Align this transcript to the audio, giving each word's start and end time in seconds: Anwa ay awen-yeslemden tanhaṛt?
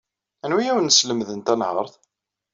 Anwa 0.43 0.59
ay 0.61 0.69
awen-yeslemden 0.71 1.41
tanhaṛt? 1.41 1.93